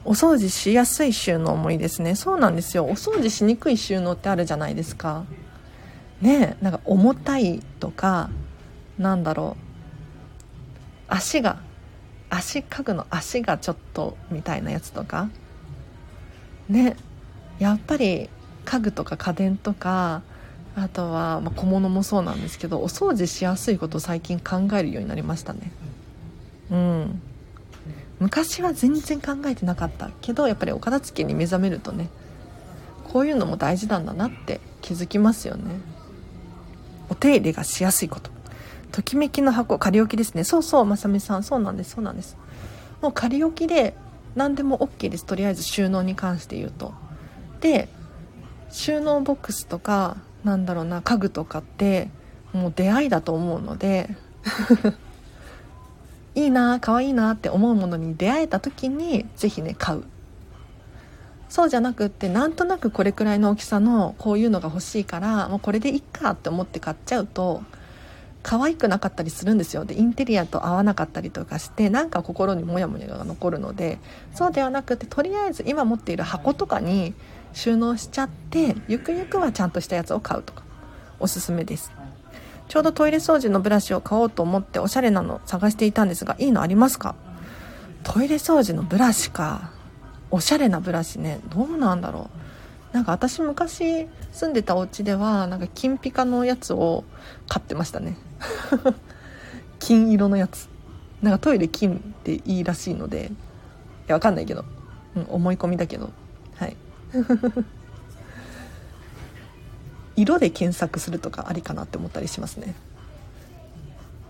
[0.05, 2.15] お掃除しやすい収納もいいですね。
[2.15, 2.86] そうなんですよ。
[2.86, 5.25] お掃除しにくい収納ってあるじゃないですか。
[6.21, 8.29] ねなんか重たいとか
[8.97, 9.63] なんだろう。
[11.08, 11.60] 足が
[12.29, 15.29] 足家具の足がちょっとみたいなやつとか。
[16.67, 16.95] ね
[17.58, 18.29] やっぱり
[18.69, 20.21] 家具とか家電とか
[20.75, 25.71] あとは、ま小物もそうなんですけどお掃除しやすいことを最近考えるようになりましたね。
[26.69, 27.21] うん。
[28.19, 32.10] 昔は全然考えてなかったけどやっぱりお片付けに目覚めるとね
[33.12, 35.63] こういうのも大事なんだなって気づきますよね。
[37.10, 38.29] お手入れがしやすいこと。
[38.91, 40.43] ときめきの箱仮置きですね。
[40.43, 41.43] そうそうまさみさん。
[41.43, 42.38] そうなんですそうなんです。
[43.01, 43.95] もう仮置きで
[44.36, 45.25] 何でも OK です。
[45.25, 46.93] とりあえず収納に関して言うと。
[47.62, 47.89] で
[48.71, 52.10] 収納ボックスとかなんだろうな家具とかって
[52.53, 54.10] もう出会いだと思うので
[56.36, 60.03] いいな可愛いなって思うものに出会えた時に是非ね買う。
[61.49, 67.63] そうじゃなくってなんとなくこれくらいの大きさのこういうのが欲しいからもうこれでいっかって思って買っちゃうと
[68.43, 69.84] 可愛くなかったりするんですよ。
[69.84, 73.97] でインテリアと合わなかったりとかしてなんか心にモヤモヤが残るので
[74.34, 77.15] そうではなくてとりあえず今持っている箱とかに
[77.54, 80.64] 収納しちゃってゆくゆくはちゃんとしたやつを買うとか
[81.20, 81.92] おすすめです。
[82.68, 87.16] ちょうどトイレ掃除のブラシを買おうと思っておしゃれなの探していたんですがいいのありますか？
[88.04, 89.72] トイレ掃除のブラシか。
[90.32, 91.40] おしゃれなブラシね。
[91.50, 92.30] どうなんだろ
[92.94, 92.94] う。
[92.94, 97.04] なんか私昔住んでたお家ではなんか金ピカのやつを
[97.48, 98.16] 買ってましたね。
[99.80, 100.70] 金色のやつ。
[101.22, 103.32] なんかトイレ金っていいらしいのでい
[104.08, 104.64] やわかんないけど、
[105.16, 106.12] うん、思い込みだけど。
[110.15, 112.76] 色で検索するとかありかなって思ったりしますね。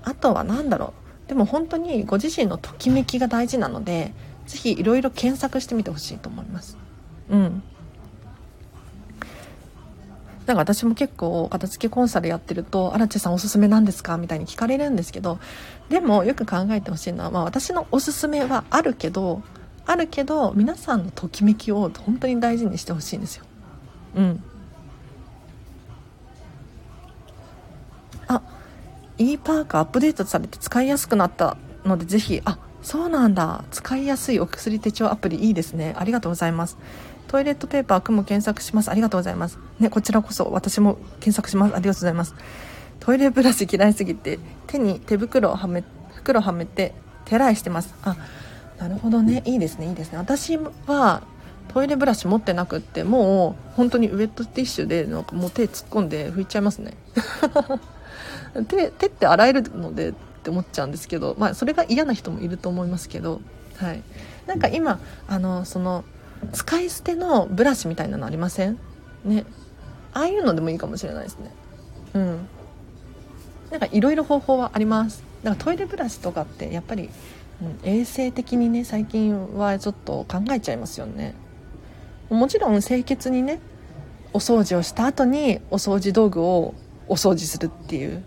[0.03, 0.93] あとは何だろ
[1.25, 1.29] う。
[1.29, 4.13] でも本当にご自身のときめきが大事なので
[4.47, 6.77] 是非いろいろ検索してみてほしいと思います。
[7.29, 7.63] うん。
[10.49, 15.37] なんか私も結構片付けコンサルやってると「荒地さんおすすめなんですか?」みたいに聞かれるんですけど
[15.89, 19.43] でもよく考えてほしいのは、まあ、私のおすすめはあるけど
[19.85, 23.45] あるけど皆さんのときめきを本当に大事にしてほしいんですよ。
[24.15, 24.43] うん。
[28.27, 28.41] あ
[29.17, 33.63] e パークアップデートされて使いやすくなったのでぜひあそうなんだ。
[33.71, 35.93] 使いやすいお薬手帳アプリいいですね。
[35.97, 36.77] ありがとうございます。
[37.27, 38.89] トイレットペーパーくも検索します。
[38.89, 39.59] ありがとうございます。
[39.79, 41.75] ねこちらこそ私も検索します。
[41.75, 42.35] ありがとうございます。
[42.99, 45.83] トイレブラシ嫌いすぎて手に手袋をはめ
[46.15, 46.93] 袋はめて
[47.25, 47.93] 手洗いしてます。
[48.03, 48.15] あ
[48.79, 49.43] なるほどね。
[49.45, 50.17] いいですねいいですね。
[50.17, 51.21] 私は
[51.67, 56.93] トイレブラシ持ってなくってもう本当にウエットティッシュでなんかもう手突っ込んで拭いちゃいますね。
[58.67, 60.13] 手手って洗えるのでっ
[60.43, 63.41] て思っちゃうんですけど、まあ、それが嫌な人もいると思いますけど、
[63.77, 64.01] はい、
[64.47, 66.03] なんか今あのその
[66.53, 68.79] 使い捨てのブラシみたいなのありません？
[69.25, 69.45] ね。
[70.13, 71.51] ああいうのでもいいかもしれないですね。
[72.13, 72.47] うん。
[73.69, 75.21] なんかいろいろ方法はあります。
[75.43, 77.09] だからトイレブラシとかってやっぱり、
[77.83, 81.35] 衛生的にね最近はちょっと考えちゃいますよね。
[82.29, 83.59] もちろん清潔にね
[84.33, 86.75] お掃除をした後にお掃除道具を
[87.07, 88.23] お掃除するっていう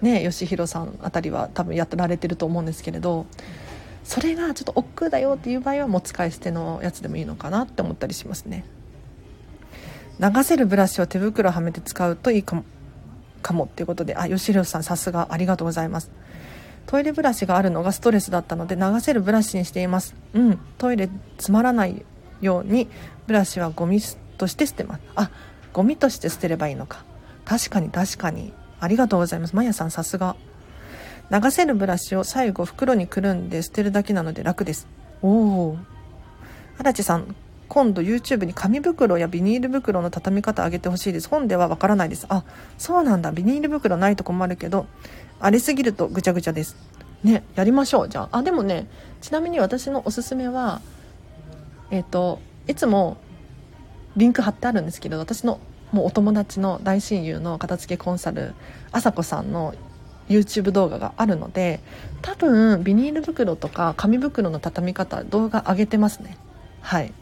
[0.00, 3.26] ね吉弘さんあたりは多分やってられてると思うんですけれど
[4.04, 8.64] それがちょっと億劫だよっていう場合はもう使い捨てのやつでもいいのかなって思ったりしますね。
[10.20, 12.64] 流せるブラシを手袋はめて使うといいかも
[13.42, 16.10] かもっていうことであ吉弘さんさすがありがとうございます。
[16.86, 20.14] トイレブラシがあるのがストレスだったので流せるブラシにしています。
[20.34, 20.58] うん。
[20.78, 22.04] トイレ詰まらない
[22.40, 22.88] ように
[23.26, 24.00] ブラシはゴミ
[24.38, 25.02] として捨てます。
[25.14, 25.30] あ
[25.72, 27.04] ゴミとして捨てればいいのか。
[27.44, 28.52] 確かに確かに。
[28.80, 29.54] ありがとうございます。
[29.54, 30.36] まやさんさすが。
[31.30, 34.88] 流せるブラシを最後袋にくるんで捨てるだけなので楽です。
[35.22, 35.78] おお
[36.78, 37.36] 荒地さん
[37.68, 41.28] 今度 YouTube に紙袋やビニール袋の畳み方あげてほしいです。
[41.28, 42.26] 本ではわからないです。
[42.28, 42.42] あ
[42.78, 43.30] そうなんだ。
[43.30, 44.86] ビニール袋ないと困るけど。
[45.40, 46.76] 荒れすぎるとぐちゃぐちゃです。
[47.24, 48.08] ねやりましょう。
[48.08, 48.38] じゃあ。
[48.38, 48.86] あでもね
[49.20, 50.80] ちなみに私のおすすめは
[51.90, 53.16] えっ、ー、といつも
[54.16, 55.60] リンク貼ってあるんですけど私の
[55.92, 58.54] もうお友達の大親友の片付けコンサル
[58.92, 59.74] あさこさんの
[60.28, 61.80] YouTube 動画があるので
[62.22, 66.36] 多分ビニール袋とか紙袋の畳み方動画上げてますね。
[66.80, 67.12] はい。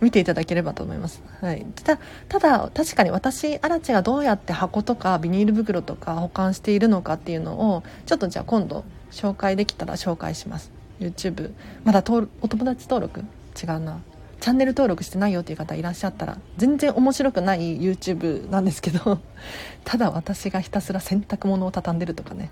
[0.00, 10.70] 見ていただければと思います、はい、たただ確かに私アラチがどうやって箱とかビニール袋とか保管しているのかっていうのをちょっとじゃあ今度紹介できたら紹介します。
[11.00, 11.52] YouTube
[11.84, 12.02] まだ
[12.40, 13.20] お友達登録？
[13.60, 14.00] 違うな。
[14.40, 19.18] チャンネル登録してないよっていう方いらっしゃったら全然面白くない YouTube なんですけど
[19.84, 22.50] ただ私がひたすら洗濯物を畳んでるとかね。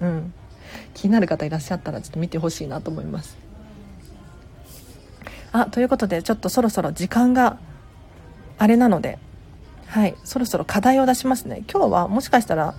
[0.00, 0.32] うん。
[0.94, 3.36] 気になる方いらっしゃったらちょっと見てほしいなと思います。
[5.52, 7.58] あということでちょっとそろそろ時間が
[8.58, 9.18] あれなので
[9.86, 11.64] はいそろそろ課題を出しますね。
[11.70, 12.74] 今日はもしかしたら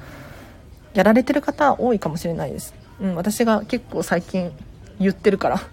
[0.93, 2.73] やられてる方多いかもしれないです。
[3.01, 4.51] うん私が結構最近
[4.99, 5.61] 言ってるから。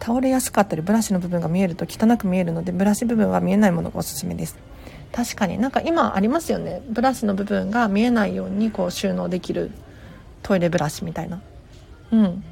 [0.00, 4.58] 倒れやすかったりブラシの部分が見えると汚く見えるのでブラシ部分は見えないものがおすすめです。
[5.12, 6.82] 確かになんか今ありますよね。
[6.88, 9.70] ブラシの部分が見えないようにこう収納できる。
[10.44, 11.42] トイレブラシみたいな
[12.12, 12.44] うん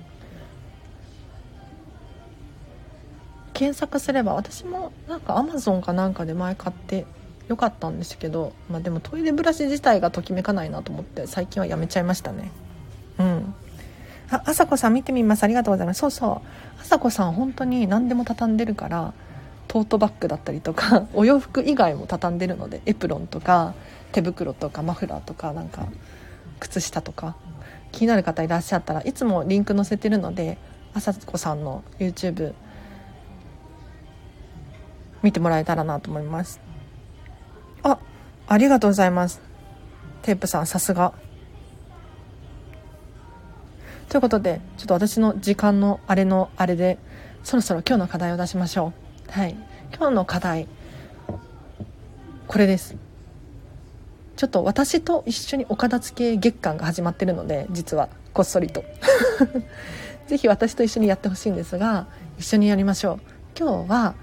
[3.55, 7.07] 検索すれば私もなんかアマゾンかなんかで前買って
[7.47, 12.51] よかったんですけど、まあ、でもトイレブラシ自体がときめかないなと思って最近はやめちゃいましたね
[13.19, 13.55] うん
[14.33, 15.45] あ、あさこさん見てみます。
[15.45, 16.01] ありがとうございます。
[16.01, 16.81] そうそう。
[16.81, 19.13] あさこさん本当に何でも畳んでるから、
[19.69, 23.75] トートバッグだったりとか、 お洋服以外も畳んでるので、エプロンとか、
[24.13, 25.87] 手袋とか、マフラーとか、なんか、
[26.61, 27.37] 靴下とか、
[27.93, 30.59] 気になる方いらっしゃったらいつもリンク載せてるので
[30.95, 32.55] あさつこさんの YouTube
[35.23, 36.61] 見てもらえたらなと思います。
[37.85, 37.99] あ
[38.49, 39.41] ありがとうございます。
[40.23, 41.13] テープさんさすが。
[44.09, 46.99] ということでちょっと私の時間のあれのあれで
[47.45, 48.93] そろそろ今日の課題を出しましょ
[49.29, 49.31] う。
[49.31, 49.57] はい。
[49.95, 50.69] 今日の課題
[52.47, 52.97] これです。
[54.43, 58.83] ちょっと私と一緒にお片付け月間が始まってるので実はこっそりと。
[60.27, 62.09] 是非私と一緒にやってほしいんですが
[62.41, 63.21] 一緒にやりましょう。
[63.57, 64.15] 今日は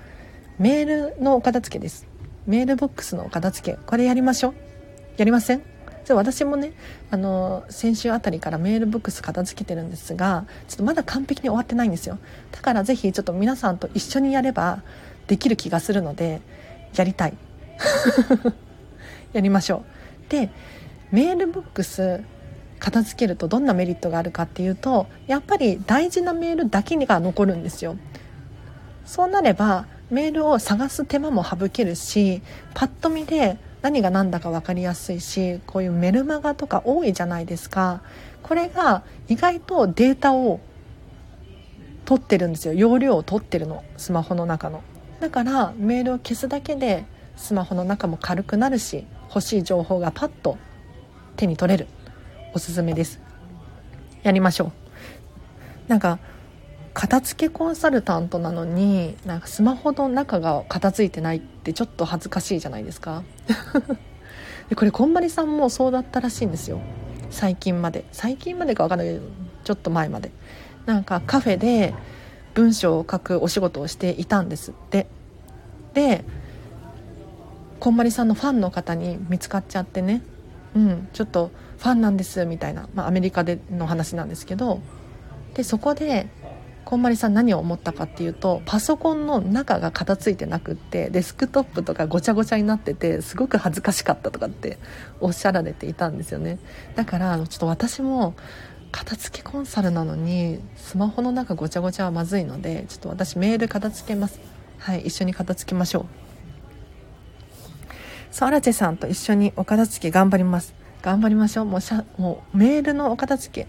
[0.58, 2.06] メールのお片付けです。
[2.48, 3.78] メールボックスのお片付け。
[3.86, 4.54] これやりましょう。
[5.16, 5.62] やりません？
[6.04, 6.74] じゃ私もね
[7.12, 12.20] あの先週あたりからメールボックス片付けてるんですがちょっとまだ完璧に終わってないんですよ。
[12.52, 14.84] だから是非ちょっと皆さんと一緒にやれば
[15.28, 16.42] できる気がするので
[16.94, 17.38] やりたい。
[19.32, 19.99] やりましょう。
[20.30, 20.50] で
[21.12, 22.24] メールボックス
[22.80, 27.98] 片付けるとどんなメリットがあるかっていうとやっぱり大事なメールだけが残るんですよ。
[29.06, 32.42] そうなればメールを探す手間も省けるし
[32.74, 38.02] パッと見で何が何だか分かりやすいしこういうメルマガとか多いじゃないですか。
[38.44, 40.60] これが意外とデータを
[42.06, 42.74] 取ってるんですよ。
[42.74, 43.84] 容量を取ってるの。
[43.98, 44.82] スマホの中の。
[45.20, 47.06] だからメールを消すだけで
[47.36, 50.58] スマホの中も軽くなるし欲しい情報がパッと
[51.36, 51.88] 手に取れる
[52.54, 53.22] おすすめです。
[54.24, 54.72] やりましょう。
[55.90, 56.20] なんか
[56.94, 63.24] 片付けコンサルタントなのになんかスマホの中が片付いてないってちょっと恥ずかしいじゃないですか。
[64.70, 66.82] でこれこんまりさんもそうだったらしいんですよ。
[67.30, 68.06] 最近まで。
[68.12, 69.22] 最近までか分かんないけど
[69.64, 70.32] ちょっと前まで。
[70.86, 71.94] なんかカフェで
[72.56, 75.08] 文章を書くお仕事をしていたんですって。
[75.94, 76.26] で
[77.80, 80.22] こんまりさんのファンの方に見つかっちゃってね。
[80.76, 84.82] うんちょっとファンなんですみたいな、まあ、アメリカでの話なんですけど。
[85.54, 86.28] でそこで
[86.86, 94.78] こんまりさん何を思ったかっていうとパソコンの中が片付いてなくってデスクトップとかごちゃごちゃになっててすごく恥ずかしかったとかって
[95.20, 96.60] おっしゃられていたんですよね。
[96.96, 98.36] だからちょっと私も
[98.92, 104.40] 片付けコンサルなのにスマホの中ごちゃごちゃはまずいのでちょっと私メール片付けます。
[104.80, 106.29] はい一緒に片付けましょう。
[108.32, 110.74] そう荒地さんと一緒にお片付け頑張ります。
[111.02, 111.66] 頑張りましょう。
[111.66, 113.68] もうしゃもうメールのお片付け。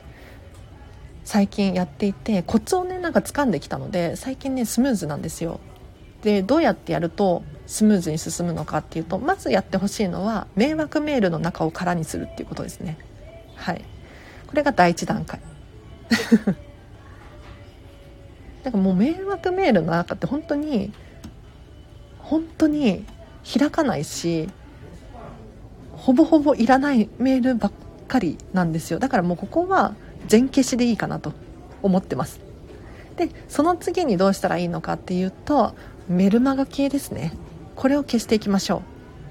[1.24, 5.61] 最近やっていてコツをねなんか掴んできたので最近ねスムーズなんですよ。
[6.22, 12.98] でどうやってやるとスムーズに進むのかっていうとまずやってほしいのは迷惑メールの中を空にするっていうことですね。
[13.56, 13.84] はい。
[14.46, 15.40] これが第一段階。
[18.64, 20.92] だかもう迷惑メールの中って本当に
[22.18, 23.06] 本当に
[23.59, 24.48] 開かないし
[25.92, 27.72] ほぼほぼいらないメールばっ
[28.09, 28.98] かりなんですよ。
[28.98, 29.94] だからもうここは
[30.26, 31.32] 全消しでいいかなと
[31.82, 32.40] 思ってます。
[33.16, 35.74] でその次にどうしたらいいのかっていうと
[36.09, 37.32] メルマガ系ですね。
[37.76, 38.82] これを消していきましょ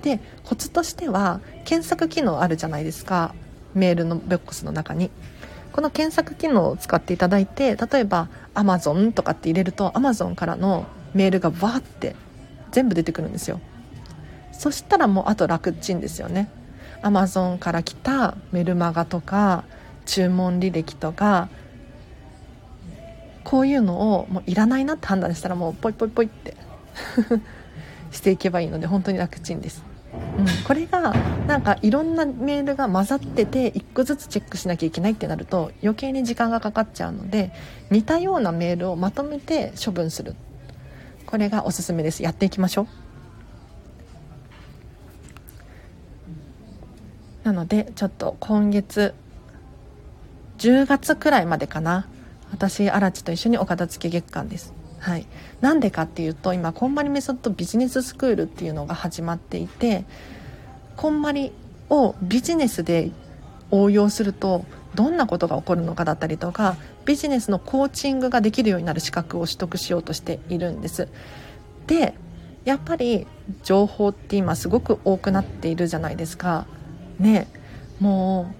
[0.02, 0.04] う。
[0.04, 3.34] でコツとしては検索機能あるじゃないですか。
[3.74, 5.10] メールのボックスの中に。
[5.72, 12.16] この検索機能を使っていただいて例えば Amazon とかって入れると Amazon からのメールがわーって
[12.72, 13.60] 全部出てくるんですよ。
[14.60, 16.50] そしたらもうあと楽ちんですよね。
[17.02, 19.64] Amazon から来たメルマガとか
[20.06, 21.48] 注文履歴とか
[23.46, 26.58] こういうのをもういらないなって判断したらもうポイポイポイって
[28.12, 29.82] していけばいいので本当に楽ちんです、
[30.38, 31.14] うん、これが
[31.48, 37.54] なんかいろんなメールが混ざってて1個ずつチェックしなきゃいけないってなると余計に時間がかかっちゃうので
[37.92, 40.36] 似たようなメールをまとめて処分する。
[41.26, 42.24] これがおすすめです。
[42.24, 43.09] やっていきましょう。
[47.50, 49.16] なのでちょっと今月
[50.60, 52.08] 10月くらいまでかな。
[52.52, 54.72] 私荒地と一緒にお片付け月間です。
[55.00, 55.26] はい、
[55.60, 60.06] なんでかっていうと今こんまりメソッドビジネススクールっていうのが始まっていて
[60.96, 61.52] こんまり
[61.90, 63.10] をビジネスで
[63.72, 66.76] 応用するとどんなことが起こるのかだったりとか
[67.06, 71.08] ビジネスのコーチングができるようになる資格を取得しようとしているんです。
[71.88, 72.14] で
[72.64, 73.26] やっぱり
[73.64, 76.68] 情報って今すごく多くなっているじゃないですか。
[77.20, 77.48] ね
[78.00, 78.56] もう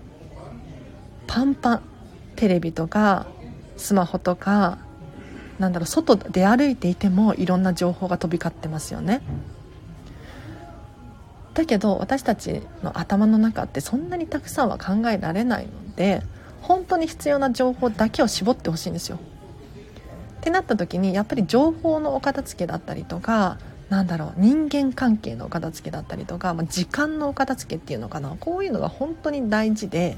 [1.28, 1.82] パンパン
[2.36, 3.28] テレビとか
[3.78, 4.78] スマホとか
[5.60, 9.22] なんだろう外で歩いていてもいろんな情報が飛び交ってますよね。
[11.54, 16.22] だけど私たちの頭の中ってそんなにたくさんは考えられないので
[16.62, 19.18] 本当に必要な情報だけを絞ってほしいんですよ。
[19.18, 23.58] ってなった時にやっぱり情報のお片付けだったりとか
[23.90, 28.36] なんだろう人間関係のお片付けだったりとか、まあ、時間のお片付けっていうのかな。
[28.40, 30.18] こういうのが本当に大事で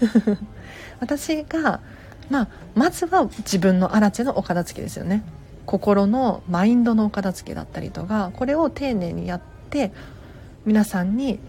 [1.00, 1.80] 私が、
[2.30, 5.22] まあ、まずは自分の荒地のお片付けですよね。
[5.66, 9.92] 心のマインドのお片付けだったりとかこれを丁寧にやって
[10.64, 11.40] 皆さんに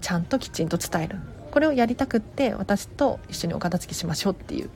[0.00, 1.18] ちゃんときちんと伝える。
[1.52, 4.70] これをやりたくって私と一緒にお片付けしましょうっていう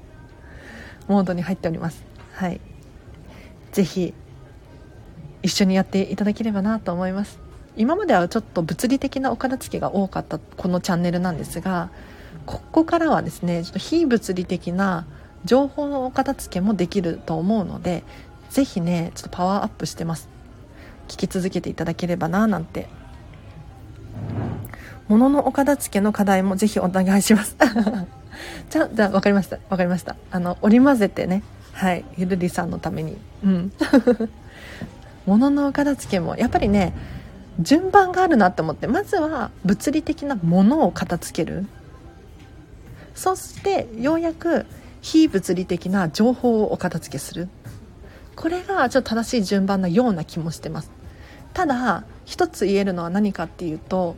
[1.08, 2.04] モードに入っております。
[2.34, 2.60] はい。
[3.72, 4.14] 是非
[5.46, 7.38] 一緒にやっていただければなと思います。
[7.76, 11.90] 今まではちょっと物理的なお片付けが多かったこのチャンネルなんですが
[12.46, 15.06] ここからはですねちょっと非物理的な
[15.44, 18.02] 情報のお片付けもできると思うので
[18.50, 20.28] 是非ねちょっとパワーアップしてます。
[21.06, 22.88] 聞き続けていただければななんて。
[25.06, 27.56] 物のお片付けの課題もぜひお願いします。
[28.70, 29.58] じ ゃじゃあ分かりました。
[29.68, 30.16] 分かりました。
[30.32, 31.44] あの織り交ぜてね。
[31.72, 32.04] はい。
[32.16, 33.16] ゆるりさんのために。
[33.44, 33.72] うん。
[35.26, 36.92] 物の片付けもやっぱりね
[37.60, 41.66] 順番があるなって思ってまずは物理的なものを片付ける。
[43.14, 44.66] そしてようやく
[45.00, 47.48] 非物理的な情報をお片付けする。
[48.34, 50.90] これがちょっと正しい順番なような気もしてます。
[51.54, 54.16] ただ一つ言えるのは何かっていうと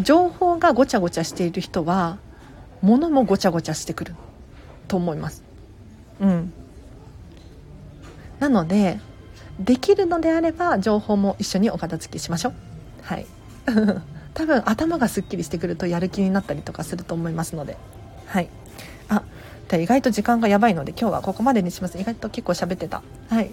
[0.00, 2.18] 情報がごちゃごちゃしている人は
[2.82, 4.16] 物もごちゃごちゃしてくる
[4.88, 5.44] と思います。
[6.20, 6.52] うん。
[8.40, 8.98] なので
[9.60, 12.52] できるのであれば情報も一緒にお片付けしましょう。
[13.02, 13.26] はい。
[14.34, 17.76] 多分頭がすっきりしてくるとやる気になったりとかすると思いますので。
[18.26, 18.48] はい。
[19.08, 19.22] あ
[19.72, 21.98] 意外と時間がやばいので今日はここまでにします。
[21.98, 23.02] 意外と結構喋ってた。
[23.28, 23.50] はい。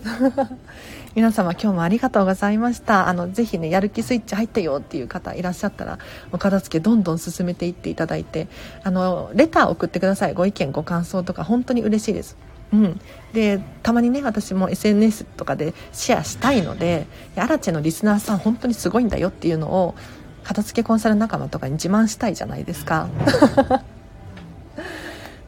[1.14, 3.08] 皆様今日もありがとうございました。
[3.08, 6.00] あのぜひねやる気スイッチ入ったよっていう方いらっしゃったら
[6.32, 8.48] お片付けどんどん進めていっていただいて
[8.84, 10.34] あのレター送ってください。
[10.34, 12.38] ご意見ご感想とか本当に嬉しいです。
[12.74, 13.00] うん、
[13.34, 19.96] でたまにね私も SNS とかでシェアしたいのでアラチェのリスナーさん本当にすごいんだよっていうのを
[20.44, 23.10] 片付けコンサル仲間とかに自慢したいじゃないですか。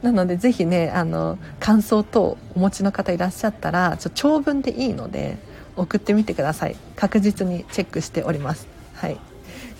[0.02, 5.36] なのでぜひねあの感想等お持ちの方いらっしゃったらちょ長文でいいので
[5.76, 6.76] 送ってみてください。
[6.96, 8.66] 確実にチェックしております。
[8.94, 9.18] はい。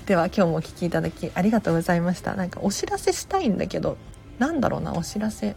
[0.06, 2.34] では今日もお聴きいただきありがとうございました。
[2.34, 3.96] なんかお知らせしたいんだけど
[4.38, 5.54] なんだろうなお知らせ。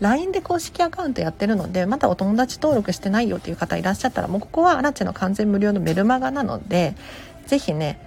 [0.00, 6.94] LINE で公式アカウントやってるのでまだお友達登録してないよっていう方いらっしゃったらもうここはアラチェの完全無料のメルマガなので
[7.46, 7.98] ぜひね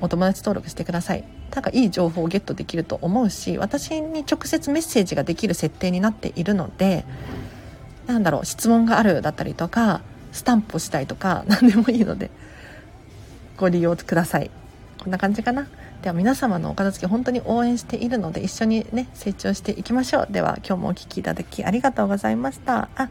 [0.00, 1.24] お友達登録してください。
[1.54, 7.04] なんかいい情報をゲットできると思うし私に直接メッセージができる設定になっているので
[8.06, 10.00] なんだろう質問があるだったりとか
[10.32, 12.30] スタンプをしたいとか何でもいいので
[13.58, 14.50] ご利用ください。
[14.98, 15.68] こんな感じかな。
[16.02, 20.28] では皆様のお片付け本当に応援しているので一緒にね成長していきましょう。
[20.28, 22.88] では今日もお聴きいただきありがとうございました。
[22.96, 23.08] あ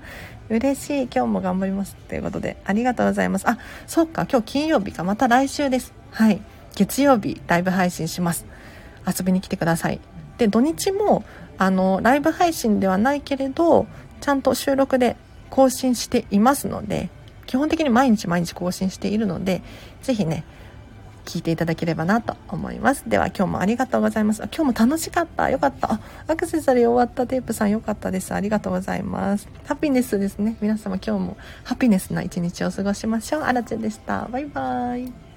[0.49, 1.01] 嬉しい。
[1.03, 1.95] 今日も頑張ります。
[2.09, 3.49] ということでありがとうございます。
[3.49, 5.05] あそうか今日金曜日か。
[5.05, 5.93] また来週です。
[6.11, 6.41] はい。
[6.75, 8.45] 月曜日ライブ配信します。
[9.07, 10.01] 遊びに来てください。
[10.37, 11.23] で土日も
[11.57, 13.87] あのライブ配信ではないけれど
[14.19, 15.15] ちゃんと収録で
[15.49, 17.09] 更新していますので
[17.45, 19.61] 基本的に毎日毎日更新しているので
[20.01, 20.43] 是非ね
[21.31, 23.07] 聞いていただければなと思います。
[23.07, 24.43] では今日もありがとうございます。
[24.53, 25.49] 今日も楽しかった。
[25.49, 26.01] よかった。
[26.27, 28.33] アクセサリー終わったテープさんよかったです。
[28.33, 29.47] ありがとうございます。
[29.65, 30.57] ハピネスですね。
[30.59, 33.41] 皆様今日もハピネスな一日を過ごしましょう。
[33.43, 34.27] あらちでした。
[34.29, 35.30] バイバイ。